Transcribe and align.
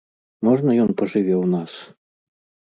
Можна 0.47 0.71
ён 0.85 0.89
пажыве 1.03 1.35
ў 1.43 1.53
нас? 1.55 1.71